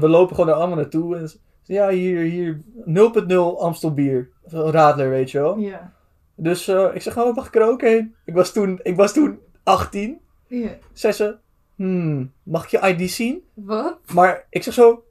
[0.00, 1.16] we lopen gewoon er allemaal naartoe.
[1.16, 1.30] En
[1.62, 4.30] ja, hier, hier, 0.0 Amstel bier.
[4.44, 5.58] Radler, weet je wel.
[5.58, 5.92] Ja.
[6.34, 8.14] Dus eh, ik zeg, oh, mag ik er ook heen?
[8.24, 10.20] Ik was toen, ik was toen 18.
[10.46, 10.70] Ja.
[10.92, 11.36] Zei ze,
[11.76, 13.44] hmm, mag ik je ID zien?
[13.54, 13.98] Wat?
[14.12, 15.04] Maar ik zeg zo,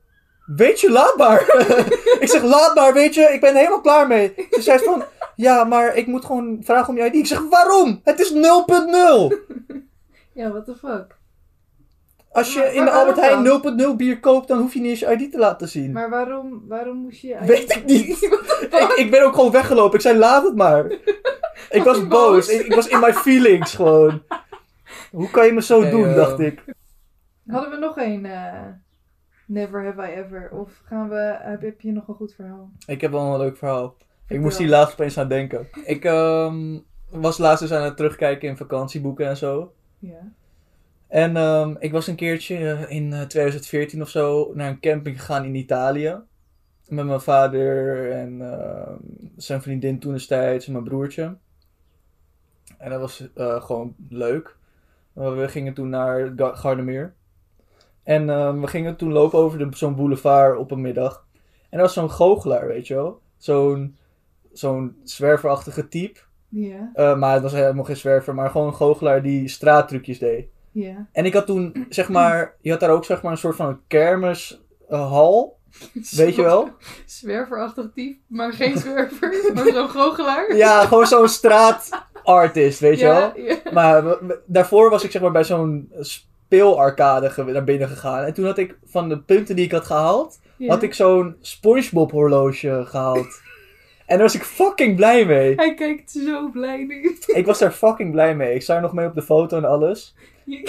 [0.56, 1.42] weet je, laat maar.
[2.20, 4.34] ik zeg, laat maar, weet je, ik ben er helemaal klaar mee.
[4.52, 5.04] Ze zei van,
[5.36, 7.16] ja, maar ik moet gewoon vragen om je ID.
[7.16, 8.02] Ik zeg, waarom?
[8.04, 8.38] Het is 0.0.
[10.34, 11.18] Ja, what the fuck?
[12.32, 13.44] Als je Maar- in de Albert Heijn
[13.92, 15.92] 0.0 bier koopt, dan hoef je niet eens je ID te laten zien.
[15.92, 17.38] Maar waarom, waarom moest je...
[17.42, 18.08] Weet ik niet.
[18.80, 19.96] Ik, ik ben ook gewoon weggelopen.
[19.96, 20.86] Ik zei, laat het maar.
[21.70, 22.48] Ik was Oh, boos.
[22.48, 24.24] Ik, ik was in my feelings gewoon.
[25.12, 26.64] Hoe kan je me zo Nee, doen, dacht ik.
[27.48, 28.54] Hadden we nog een eh,
[29.50, 30.50] Never Have I Ever?
[30.52, 32.72] Of gaan we, heb, heb je nog een goed verhaal?
[32.86, 33.96] Ik heb wel een leuk verhaal.
[34.28, 35.68] Ik moest hier laatst opeens aan denken.
[35.86, 39.74] Ik ehm, was laatst dus aan het terugkijken in vakantieboeken en zo.
[40.00, 40.32] Ja.
[41.08, 45.20] En ehm, ik was een keertje eh, in eh, 2014 of zo naar een camping
[45.20, 46.20] gegaan in Italië.
[46.88, 48.98] Met mijn vader en ehm,
[49.36, 51.38] zijn vriendin toen destijds en mijn broertje.
[52.78, 54.58] En dat was eh, gewoon leuk.
[55.18, 57.14] Uh, we gingen toen naar Ga- Gardermeer.
[58.10, 61.26] En ehm, we gingen toen lopen over zo'n boulevard op een middag.
[61.70, 63.22] En er was zo'n goochelaar, weet je wel.
[63.38, 63.98] Zo'n
[64.54, 66.20] zo'n zwerverachtige type.
[66.48, 66.90] Ja.
[66.94, 70.48] Eh, maar het was helemaal geen zwerver, maar gewoon een goochelaar die straattrucjes deed.
[70.72, 71.08] Ja.
[71.12, 73.80] En ik had toen, zeg maar, je had daar ook zeg maar een soort van
[73.88, 75.58] kermishal,
[76.22, 76.70] weet je wel?
[77.06, 79.42] Zwerverachtig type, maar geen zwerver.
[79.56, 80.56] maar zo'n goochelaar.
[80.56, 83.40] Ja, gewoon zo'n straatartist, weet je wel?
[83.40, 83.58] ja.
[83.72, 85.92] Maar daarvoor was ik zeg maar bij zo'n
[86.50, 88.24] speelarcade naar binnen gegaan.
[88.24, 92.12] En toen had ik van de punten die ik had gehaald, had ik zo'n Spongebob
[92.12, 93.28] horloge gehaald.
[94.06, 95.56] En daar was ik fucking blij mee.
[95.56, 97.18] Hij kijkt zo blij nu.
[97.40, 98.56] Ik was daar fucking blij mee.
[98.56, 100.16] Ik sta er nog mee op de foto en alles.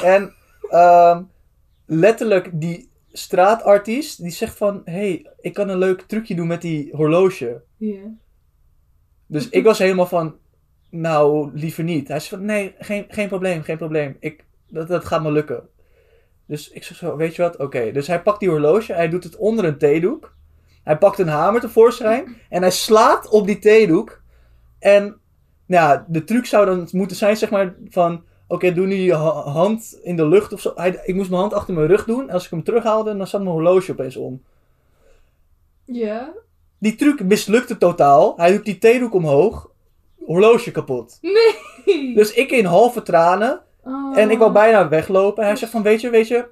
[0.03, 0.35] En
[0.69, 1.23] ehm,
[1.87, 4.83] letterlijk, die straatartiest, die zegt van...
[4.85, 7.62] hey, ik kan een leuk trucje doen met die horloge.
[7.77, 8.14] Ja.
[9.27, 10.37] Dus ik was helemaal van...
[10.90, 12.09] Nou, liever niet.
[12.09, 14.16] Hij zei van, nee, geen, geen probleem, geen probleem.
[14.21, 15.68] Ik, dat, dat gaat me lukken.
[16.46, 17.56] Dus ik zeg zo, weet je wat?
[17.56, 17.92] Oké.
[17.92, 20.35] Dus hij pakt die horloge, hij doet het onder een theedoek.
[20.85, 24.22] Hij pakt een hamer tevoorschijn en hij slaat op die theedoek.
[24.78, 25.02] En
[25.66, 28.24] nou ja, de truc zou dan moeten zijn, zeg maar, van...
[28.48, 30.72] Oké, doe nu je ha- hand in de lucht of zo.
[30.74, 32.28] Hij, ik moest mijn hand achter mijn rug doen.
[32.28, 34.42] En als ik hem terughaalde, dan zat mijn horloge opeens om.
[35.85, 36.33] Ja?
[36.78, 38.37] Die truc mislukte totaal.
[38.37, 39.70] Hij doet die theedoek omhoog.
[40.24, 41.18] Horloge kapot.
[41.20, 42.14] Nee!
[42.14, 43.62] Dus ik in halve tranen.
[43.83, 44.19] Oh.
[44.19, 45.45] En ik wou bijna weglopen.
[45.45, 46.49] Hij zegt van, weet je, weet je...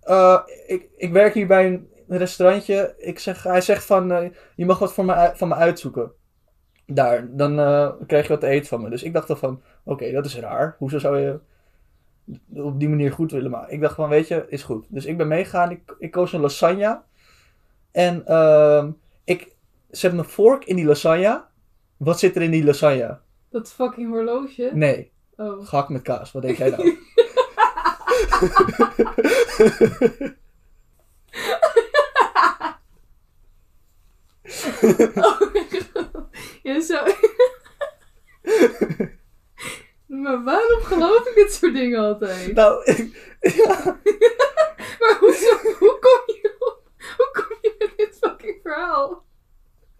[0.00, 2.94] eh, ik, ik werk hier bij een restaurantje.
[2.98, 6.12] Ik zeg, hij zegt van, eh, je mag wat voor me, van me uitzoeken.
[6.86, 8.90] Daar, dan eh, krijg je wat te eten van me.
[8.90, 10.76] Dus ik dacht dan van, oké, dat is raar.
[10.78, 11.38] Hoezo zou je
[12.62, 13.72] op die manier goed willen maken?
[13.72, 14.86] Ik dacht van, weet je, is goed.
[14.88, 15.70] Dus ik ben meegegaan.
[15.70, 17.00] Ik, ik koos een lasagne.
[17.92, 18.90] En ehm,
[19.24, 19.54] ik
[19.90, 21.44] zet mijn vork in die lasagne.
[21.96, 23.18] Wat zit er in die lasagne?
[23.50, 24.70] Dat fucking horloge?
[24.74, 25.66] Nee, Oh.
[25.66, 26.32] gehakt met kaas.
[26.32, 26.98] Wat denk jij nou?
[35.16, 35.40] oh
[36.62, 37.02] ja, zo.
[40.06, 42.52] maar waarom geloof ik dit soort dingen altijd?
[42.54, 43.98] nou, ik- ja.
[45.00, 46.82] Maar hoezo, hoe kom je op?
[47.16, 49.24] Hoe kom je met dit fucking verhaal?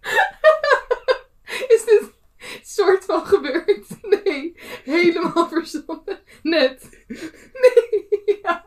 [1.67, 2.03] Is dit
[2.75, 3.85] soort van gebeurd?
[4.23, 6.19] Nee, helemaal verzonnen.
[6.43, 7.05] Net.
[7.07, 8.07] Nee.
[8.41, 8.65] Ja.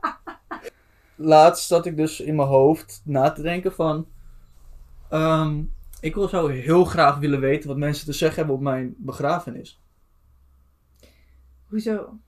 [1.17, 4.09] laatst zat ik dus in mijn hoofd na te denken van...
[5.11, 5.63] ehm,
[6.01, 9.81] ik wil zou heel graag willen weten wat mensen te zeggen hebben op mijn begrafenis.
[11.67, 12.19] Hoezo?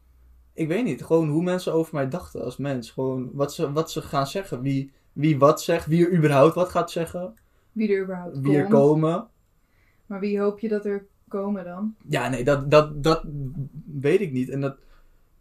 [0.55, 2.91] Ik weet niet, gewoon hoe mensen over mij dachten als mens.
[2.91, 4.61] Gewoon wat ze, wat ze gaan zeggen.
[4.62, 7.35] Wie, wie wat zegt, wie er überhaupt wat gaat zeggen.
[7.73, 8.73] Wie er überhaupt Wie er komt.
[8.75, 9.29] komen.
[10.07, 11.95] Maar wie hoop je dat er komen dan?
[12.09, 13.23] Ja, nee, dat, dat, dat
[14.01, 14.49] weet ik niet.
[14.49, 14.77] En dat,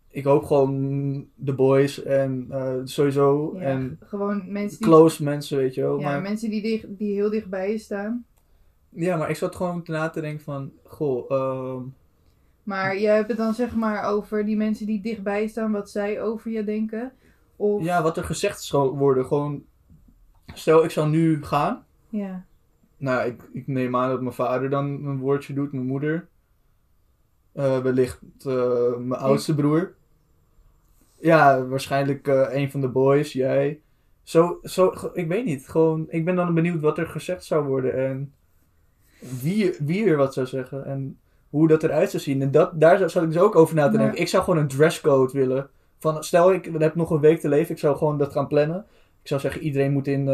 [0.09, 3.53] ik hoop gewoon de boys en eh, sowieso.
[3.55, 5.99] Ja, En gewoon mensen die, close mensen, weet je wel.
[5.99, 8.25] ja, maar, mensen die, dicht, die heel dichtbij je staan.
[8.89, 10.71] ja, maar ik zat gewoon na te denken van...
[10.83, 11.81] Goh, ehm,
[12.63, 16.21] Maar je hebt het dan zeg maar over die mensen die dichtbij staan, wat zij
[16.21, 17.11] over je denken.
[17.55, 19.25] Of, Ja, wat er gezegd zou worden.
[19.25, 19.63] Gewoon,
[20.53, 21.85] stel ik zou nu gaan.
[22.09, 22.45] ja.
[23.01, 26.27] Nou, ik, ik neem aan dat mijn vader dan een woordje doet, mijn moeder.
[27.53, 29.93] Eh, wellicht eh, mijn oudste broer.
[31.19, 33.81] Ja, waarschijnlijk eh, een van de boys, jij.
[34.23, 35.67] Zo, zo, ik weet niet.
[35.67, 38.33] Gewoon, ik ben dan benieuwd wat er gezegd zou worden en
[39.41, 42.41] wie, wie er wat zou zeggen en hoe dat eruit zou zien.
[42.41, 44.19] En dat, daar zat ik dus ook over na te denken.
[44.19, 45.69] Ik zou gewoon een dresscode willen.
[45.99, 48.85] Van, stel, ik heb nog een week te leven, ik zou gewoon dat gaan plannen.
[49.21, 50.25] Ik zou zeggen, iedereen moet in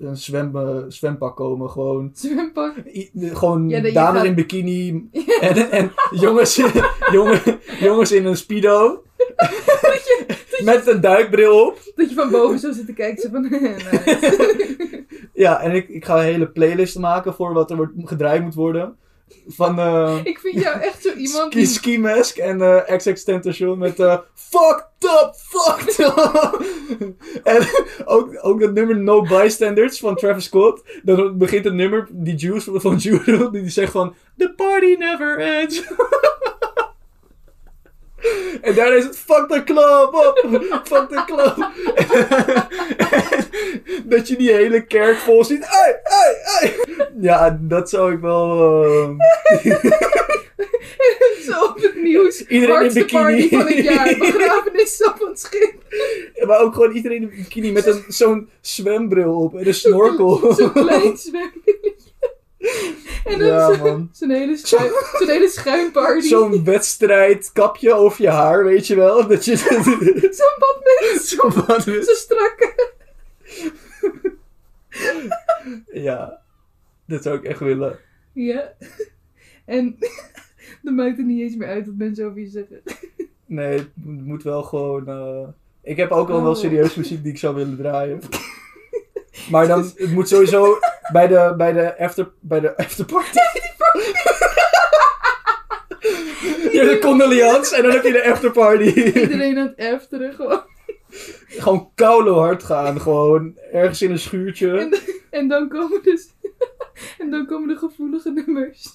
[0.00, 0.52] een zwem,
[0.88, 1.70] zwempak komen.
[1.70, 2.74] Gewoon, Zwempak.
[2.94, 5.08] I- gewoon Ja, dames gaat- in bikini
[5.40, 6.56] en, en jongens,
[7.12, 7.40] jongen,
[7.80, 9.02] jongens in een speedo.
[10.64, 11.78] Met een duikbril op.
[11.94, 13.22] Dat je van boven zo zit te kijken.
[13.22, 15.04] Zo van, nice.
[15.34, 18.54] Ja, en ik, ik ga een hele playlist maken voor wat er wordt, gedraaid moet
[18.54, 18.96] worden.
[19.46, 21.66] Van eh Ik vind jou echt zo iemand ski, die...
[21.66, 26.64] ski Mask en eh XX Tentation met eh Fucked up, fucked up.
[27.54, 27.66] en
[28.04, 30.82] ook, ook dat nummer No Bystanders van Travis Scott.
[31.02, 35.82] Dan begint het nummer, die Juice van Jules, die zegt van The party never ends.
[38.60, 41.70] En daarna is het fuck the club up, fuck the club.
[44.04, 45.64] dat je die hele kerk vol ziet.
[45.64, 46.72] Ai, ai, ai.
[47.20, 48.84] Ja, dat zou ik wel...
[48.84, 49.08] eh,
[51.48, 52.46] zo op het nieuws.
[52.46, 53.22] Iedereen in bikini.
[53.22, 54.16] party van het jaar.
[54.18, 55.72] Begrafenis op een schip.
[56.46, 60.36] Maar ook gewoon iedereen in bikini met een, zo'n zwembril op en een snorkel.
[60.56, 61.59] Zo'n klein zwembilletje.
[63.32, 64.08] En dan Ja, man.
[64.12, 66.26] zo'n hele, schuim, zo'n hele schuimparty.
[66.28, 69.26] Zo'n wedstrijd kapje over je haar, weet je wel?
[69.28, 69.56] Dat je...
[70.30, 71.28] Zo'n badmuts.
[71.28, 72.88] Zo'n Zo strakke.
[75.92, 76.40] Ja,
[77.06, 77.98] dat zou ik echt willen.
[78.32, 78.72] Ja.
[79.64, 79.96] En
[80.82, 82.80] dan maakt het niet eens meer uit wat mensen over je zeggen.
[83.46, 85.08] Nee, het moet moet wel gewoon...
[85.08, 85.48] eh,
[85.82, 86.56] Ik heb ook al wel Oh.
[86.56, 88.20] serieus muziek die ik zou willen draaien.
[89.50, 90.78] Maar dan, het moet sowieso
[91.12, 93.38] bij de, bij de, after, bij de afterparty.
[96.72, 98.84] Je hebt de condoleance en dan heb je de afterparty.
[98.84, 100.62] Iedereen aan het afteren gewoon.
[101.46, 104.78] Gewoon koude hard gaan, gewoon ergens in een schuurtje.
[104.78, 104.98] En,
[105.30, 106.28] en dan komen dus...
[107.18, 108.88] En dan komen de gevoelige nummers.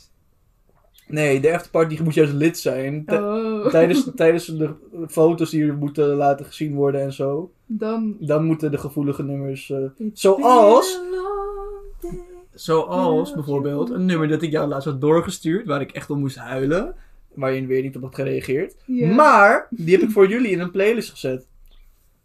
[1.07, 3.03] Nee, de afterparty moet juist lid zijn.
[3.05, 3.44] Oh.
[3.77, 4.69] Tijdens, tijdens de
[5.07, 7.51] foto's die er moeten laten gezien worden en zo.
[7.65, 8.15] Dan...
[8.19, 9.69] Dan moeten de gevoelige nummers.
[9.69, 9.77] eh,
[10.13, 10.99] Zoals-
[12.53, 15.65] zoals bijvoorbeeld een nummer dat ik jou laatst had doorgestuurd.
[15.67, 16.95] Waar ik echt om moest huilen.
[17.33, 18.75] Waar je weer niet op had gereageerd.
[19.15, 21.47] Maar die heb ik voor jullie in een playlist gezet.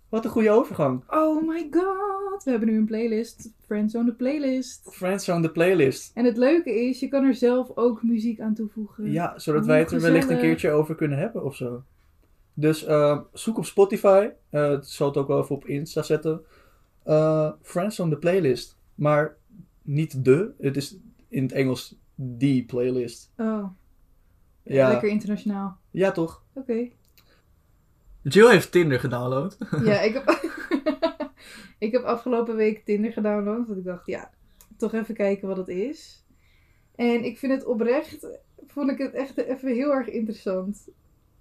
[0.08, 1.02] Wat een goede overgang.
[1.10, 2.09] Oh my god.
[2.44, 3.50] We hebben nu een playlist.
[3.66, 4.88] Friends on the playlist.
[4.92, 6.10] Friends on the playlist.
[6.14, 9.10] En het leuke is, je kan er zelf ook muziek aan toevoegen.
[9.12, 11.82] Ja, zodat wij het er wellicht een keertje over kunnen hebben of zo.
[12.54, 14.28] Dus eh, zoek op Spotify.
[14.50, 16.40] Eh ik zal het ook wel even op Insta zetten.
[17.02, 18.76] Eh, Friends on the playlist.
[18.94, 19.36] Maar
[19.82, 20.50] niet de.
[20.58, 20.96] Het is
[21.28, 23.30] in het Engels die playlist.
[23.36, 23.64] Oh,
[24.62, 25.76] Ja, lekker internationaal.
[25.90, 26.42] ja toch?
[26.52, 26.88] Oké.
[28.22, 29.56] Jill heeft Tinder gedownload.
[29.84, 30.24] Ja, ik heb,
[31.80, 33.66] ik heb afgelopen week Tinder gedownload.
[33.66, 34.30] Want ik dacht, ja,
[34.76, 36.24] toch even kijken wat het is.
[36.94, 38.26] En ik vind het oprecht,
[38.66, 40.88] vond ik het echt even heel erg interessant.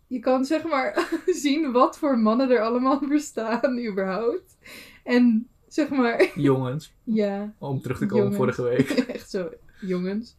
[0.07, 1.09] Je kan zeg maar
[1.43, 4.57] zien wat voor mannen er allemaal bestaan überhaupt.
[5.03, 8.55] En zeg maar, Jongens, ja, om terug te komen Jongens.
[8.55, 8.89] vorige week.
[8.89, 9.49] echt zo,
[9.81, 10.37] jongens.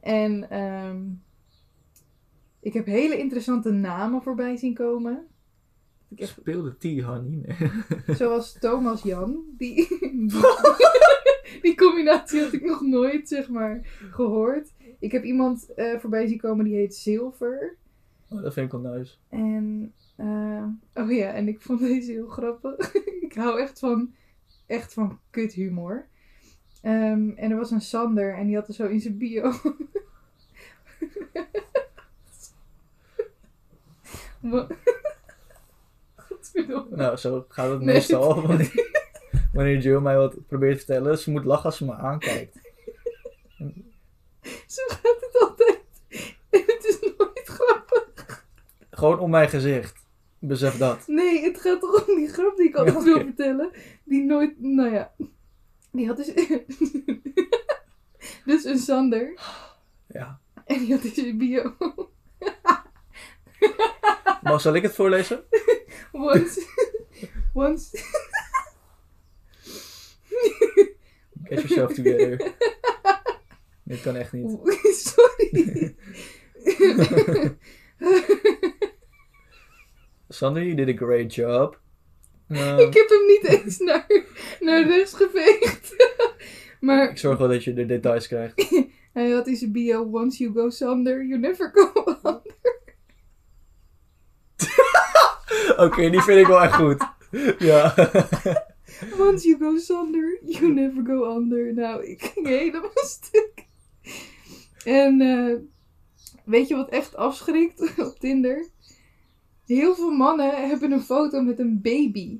[0.00, 1.00] En ehm,
[2.60, 5.26] ik heb hele interessante namen voorbij zien komen.
[6.08, 7.56] Ik echt Speelde T, honey.
[8.06, 8.16] Nee.
[8.16, 9.44] Zoals Thomas Jan.
[9.56, 9.88] Die,
[11.62, 14.72] die combinatie had ik nog nooit, zeg maar, gehoord.
[14.98, 17.76] Ik heb iemand eh, voorbij zien komen die heet Zilver.
[18.28, 19.14] Oh, dat vind ik wel nice.
[19.28, 22.94] En, eh, oh ja, en ik vond deze heel grappig.
[23.28, 24.14] ik hou echt van,
[24.66, 26.06] echt van kuthumor.
[26.82, 29.52] Ehm, en er was een Sander en die had er zo in zijn bio.
[34.40, 34.72] Wat?
[36.90, 38.34] Nou, zo gaat het Nee, meestal.
[38.46, 38.72] Wanneer,
[39.52, 41.18] wanneer Jill mij wat probeert te vertellen.
[41.18, 42.58] Ze moet lachen als ze me aankijkt.
[44.66, 45.80] Zo gaat het altijd.
[46.50, 48.46] En het is nooit grappig.
[48.90, 50.06] Gewoon om mijn gezicht.
[50.38, 51.06] Besef dat.
[51.06, 53.70] Nee, het gaat toch om die grap die ik altijd wil vertellen.
[54.04, 55.14] Die nooit, nou ja.
[55.92, 56.32] Die had dus...
[58.44, 59.40] dus een Sander.
[60.08, 60.40] Ja.
[60.64, 61.74] En die had dus een bio.
[64.42, 65.44] Maar zal ik het voorlezen?
[66.12, 66.66] Once...
[67.52, 67.98] Once...
[71.44, 72.52] Get yourself together.
[73.82, 74.58] Dit kan echt niet.
[75.06, 75.94] Sorry.
[80.28, 81.80] Sander, you did a great job.
[82.48, 84.06] Uh, ik heb hem niet eens naar,
[84.60, 85.96] naar rechts geveegd.
[86.80, 88.68] maar ik zorg wel dat je de details krijgt.
[89.12, 90.02] hij had in zijn bio...
[90.02, 91.92] Once you go Sander, you never go
[92.22, 92.40] on.
[95.86, 97.06] Oké, die vind ik wel echt goed.
[97.58, 97.94] Ja.
[99.18, 101.74] Once you go zonder, you never go under.
[101.74, 103.64] Nou, ik ging helemaal stuk.
[104.84, 105.54] En eh,
[106.44, 108.66] weet je wat echt afschrikt op Tinder?
[109.66, 112.38] Heel veel mannen hebben een foto met een baby.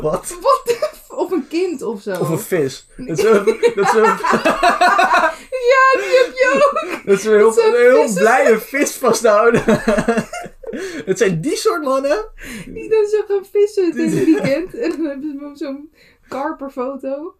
[0.00, 0.38] Wat?
[0.40, 0.78] Wat
[1.08, 2.10] Of een kind of zo.
[2.10, 2.86] Of een vis.
[2.96, 4.18] Dat is een, dat is een,
[5.70, 7.06] Ja, die heb je ook.
[7.06, 9.64] dat is een heel, Dat een heel blije vis vasthouden.
[11.10, 12.30] Het zijn die soort mannen.
[12.66, 14.74] Die dan zo gaan vissen het hele weekend.
[14.84, 15.90] En dan hebben ze zo'n
[16.28, 17.36] karperfoto.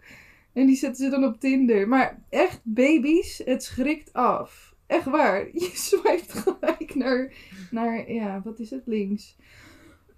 [0.53, 1.89] En die zetten ze dan op Tinder.
[1.89, 4.75] Maar echt, baby's, het schrikt af.
[4.87, 5.49] Echt waar.
[5.53, 7.33] Je swipt gelijk naar,
[7.71, 9.37] naar ja, wat is het, links.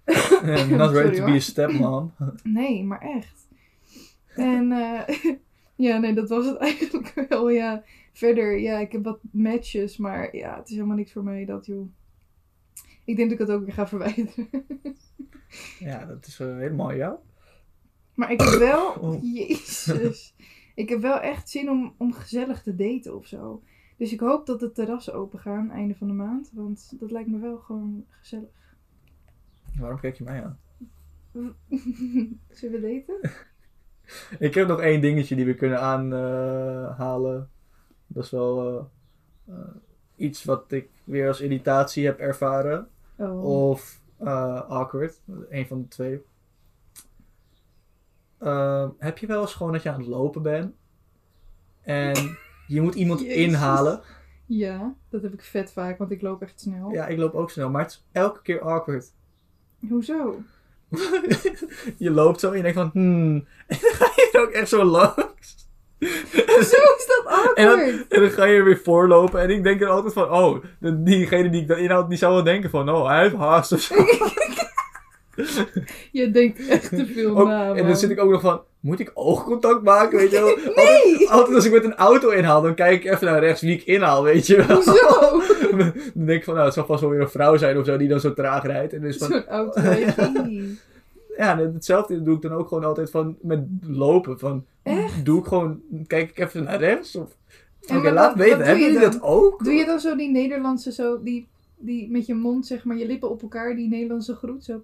[0.03, 2.13] Eh, Not ready Sorry, to be a stepmom.
[2.43, 3.47] Nee, maar echt.
[4.35, 5.15] En eh,
[5.75, 7.49] ja, nee, dat was het eigenlijk wel.
[7.49, 11.45] Ja, verder, ja, ik heb wat matches, maar ja, het is helemaal niks voor mij
[11.45, 11.87] dat, joh.
[13.05, 14.49] Ik denk dat ik het ook weer ga verwijderen.
[15.79, 17.17] Ja, dat is eh, helemaal jou.
[18.13, 19.23] Maar ik heb wel, Oh.
[19.23, 20.35] jezus,
[20.75, 23.63] ik heb wel echt zin om, om gezellig te daten of zo.
[23.97, 27.29] Dus ik hoop dat de terrassen open gaan einde van de maand, want dat lijkt
[27.29, 28.75] me wel gewoon gezellig.
[29.79, 30.59] Waarom kijk je mij aan?
[32.49, 33.31] Zullen we daten?
[34.47, 37.49] Ik heb nog één dingetje die we kunnen aanhalen.
[38.07, 38.85] dat is wel eh,
[39.55, 39.75] eh,
[40.15, 42.87] iets wat ik weer als irritatie heb ervaren.
[43.17, 43.43] Oh.
[43.43, 45.21] Of eh, awkward.
[45.49, 46.21] Een van de twee.
[48.39, 50.75] Ehm, heb je wel eens gewoon dat je aan het lopen bent.
[51.81, 52.37] En
[52.67, 53.35] je moet iemand Jezus.
[53.35, 54.01] inhalen.
[54.45, 56.91] Ja, dat heb ik vet vaak, want ik loop echt snel.
[56.91, 57.69] Ja, ik loop ook snel.
[57.69, 59.13] Maar het is elke keer awkward.
[59.89, 60.41] Hoezo?
[61.97, 62.89] je loopt zo en je denkt van...
[62.93, 63.35] Hmm.
[63.67, 65.32] En dan ga je ook echt zo langs.
[66.31, 68.05] Hoezo is dat En dan, awkward?
[68.13, 69.41] en dan ga je er weer voorlopen.
[69.41, 70.31] En ik denk er altijd van...
[70.31, 72.89] Oh, de- diegene die ik dan inhoud, die zou wel denken van...
[72.89, 73.95] Oh, hij heeft haast of zo.
[76.11, 78.61] Je denkt echt te veel Ook- na, en dan zit ik ook nog van...
[78.79, 80.57] moet ik oogcontact maken, weet je wel?
[80.75, 81.11] Nee!
[81.13, 83.73] Altijd, altijd als ik met een auto inhaal, dan kijk ik even naar rechts wie
[83.73, 84.75] ik inhaal, weet je wel?
[84.75, 85.41] Hoezo?
[85.77, 87.97] dan denk ik van, nou, het zal vast wel weer een vrouw zijn of zo
[87.97, 88.93] die dan zo traag rijdt.
[88.93, 90.79] En dus van, Zo'n autorijgie.
[91.37, 94.39] Ja, hetzelfde doe ik dan ook gewoon altijd van met lopen.
[94.39, 95.25] Van, Echt?
[95.25, 97.15] doe ik gewoon, kijk ik even naar rechts?
[97.15, 97.35] Of,
[97.95, 99.63] Oké, laat weten, hebben je jullie dat ook?
[99.63, 103.05] Doe je dan zo die Nederlandse, zo, die, die met je mond, zeg maar, je
[103.07, 104.83] lippen op elkaar, die Nederlandse groet, zo.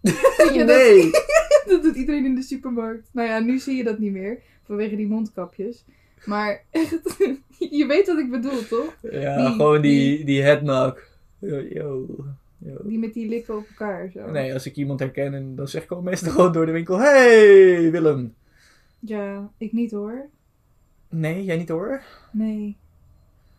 [0.36, 0.54] Dat?
[0.54, 1.10] Nee!
[1.68, 3.08] Dat doet iedereen in de supermarkt.
[3.12, 5.84] Nou ja, nu zie je dat niet meer, vanwege die mondkapjes.
[6.24, 7.00] Maar echt,
[7.58, 8.96] je weet wat ik bedoel, toch?
[9.10, 11.02] Ja, Die- gewoon die, die headknock.
[11.38, 12.06] Yo, yo, yo.
[12.58, 14.30] Die met die lippen op elkaar, zo.
[14.30, 16.98] Nee, als ik iemand herken, en dan zeg ik gewoon meestal gewoon door de winkel:
[16.98, 18.34] Hey, Willem.
[18.98, 20.28] Ja, ik niet hoor.
[21.08, 22.02] Nee, jij niet hoor?
[22.32, 22.76] Nee.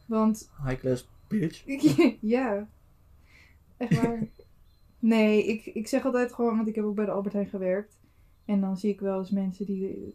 [0.06, 1.64] Want, High class bitch.
[2.22, 2.68] ja.
[3.78, 4.28] Echt waar.
[5.00, 8.00] Nee, ik, ik zeg altijd gewoon, want ik heb ook bij de Albert Heijn gewerkt.
[8.46, 10.14] En dan zie ik wel eens mensen die,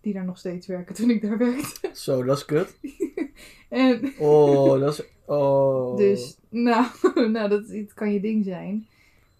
[0.00, 1.90] die daar nog steeds werken toen ik daar werkte.
[1.92, 2.76] Zo, dat is kut.
[3.68, 5.13] En Oh, dat is.
[5.26, 5.96] Oh.
[5.96, 6.86] dus, nou,
[7.30, 8.86] nou dat, het kan je ding zijn.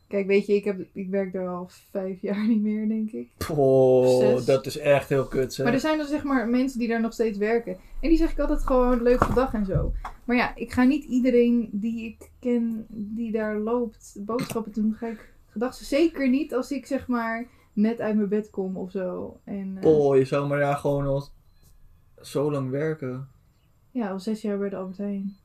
[0.08, 3.28] Kijk, weet je, ik, heb, ik werk daar al vijf jaar niet meer, denk ik.
[3.50, 5.64] Oh, dat is echt heel kut, zeg.
[5.64, 7.76] Maar er zijn dan zeg maar mensen die daar nog steeds werken.
[8.00, 9.92] En die zeg ik altijd gewoon leuke dag en zo.
[10.24, 14.94] Maar ja, ik ga niet iedereen die ik ken die daar loopt boodschappen doen.
[14.98, 18.90] Ga ik gedag zeker niet als ik zeg maar net uit mijn bed kom of
[18.90, 19.36] zo.
[19.44, 21.28] En Oh, je zou maar ja gewoon al
[22.22, 23.28] zo lang werken.
[23.90, 25.36] ja, al zes jaar bij de Albert Heijn.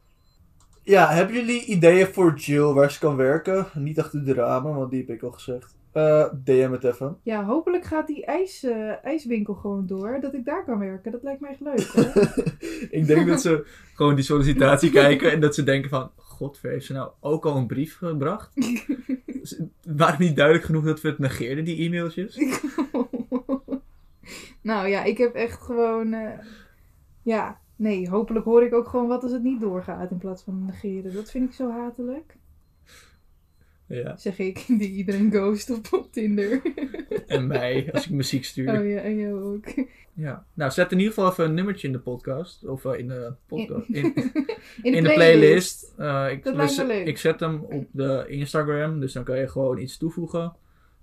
[0.89, 3.67] Ja, hebben jullie ideeën voor Jill waar ze kan werken?
[3.73, 5.75] Niet achter de ramen, want die heb ik al gezegd.
[5.91, 7.17] Eh, DM het even.
[7.23, 10.17] Ja, hopelijk gaat die ijs, eh, ijswinkel gewoon door.
[10.21, 11.11] Dat ik daar kan werken.
[11.11, 11.91] Dat lijkt me echt leuk.
[11.93, 12.01] Hè?
[12.99, 16.11] ik denk dat ze gewoon die sollicitatie kijken en dat ze denken van...
[16.15, 18.53] Godver, heeft ze nou ook al een brief gebracht?
[19.97, 22.37] Waren niet duidelijk genoeg dat we het negeerden, die e-mailtjes?
[24.61, 26.13] nou ja, ik heb echt gewoon.
[26.13, 26.39] eh,
[27.21, 30.65] ja, nee, hopelijk hoor ik ook gewoon wat als het niet doorgaat in plaats van
[30.65, 31.13] negeren.
[31.13, 32.37] Dat vind ik zo hatelijk.
[33.87, 36.61] Ja, Zeg ik, die iedereen ghost op, op Tinder.
[37.27, 38.79] en mij, als ik muziek stuur.
[38.79, 39.65] oh ja, en jou ook.
[40.13, 40.45] Ja.
[40.53, 42.65] Nou, zet in ieder geval even een nummertje in de podcast.
[42.65, 43.89] Of eh, in de podcast.
[43.89, 44.15] In,
[44.81, 45.83] In, in de playlist.
[45.83, 47.07] Ik, Dat lijkt me dus, leuk.
[47.07, 50.55] ik zet hem op de Instagram, dus dan kan je gewoon iets toevoegen.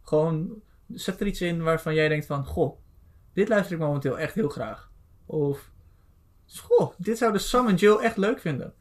[0.03, 2.79] Gewoon zet er iets in waarvan jij denkt van, goh,
[3.33, 4.91] dit luister ik momenteel echt heel graag.
[5.27, 5.73] Of,
[6.47, 8.73] goh, dit zouden Sam en Jill echt leuk vinden.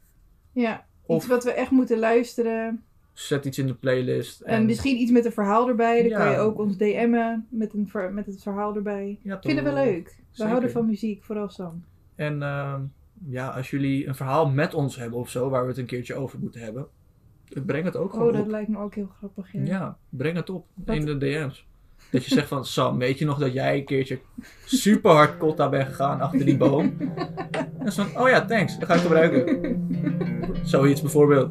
[0.52, 2.82] Ja, Of- iets wat we echt moeten luisteren.
[3.12, 4.40] Zet iets in de playlist.
[4.40, 6.00] En, misschien iets met een verhaal erbij.
[6.00, 6.18] Dan Ja.
[6.18, 9.18] kan je ook ons DM'en met, een, ver- met het verhaal erbij.
[9.22, 10.16] Ja, Vinden we leuk.
[10.34, 11.84] We houden van muziek, vooral Sam.
[12.14, 12.80] En ehm,
[13.28, 16.14] ja, als jullie een verhaal met ons hebben of zo, waar we het een keertje
[16.14, 16.86] over moeten hebben,
[17.66, 18.48] breng het ook gewoon Oh, dat op.
[18.50, 19.52] lijkt me ook heel grappig.
[19.52, 19.60] Ja.
[19.64, 21.66] Ja, breng het op Wat- in de DM's.
[22.16, 24.18] Dat je zegt van, Sam, weet je nog dat jij een keertje
[24.64, 26.96] super hard kotta bent gegaan achter die boom?
[27.78, 29.88] En zo van, oh ja, thanks, dat ga ik gebruiken.
[30.62, 31.50] Zoiets bijvoorbeeld.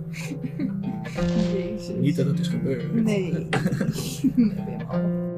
[1.53, 1.95] Jezus.
[1.95, 2.93] Niet dat het is gebeurd.
[2.93, 3.47] Nee.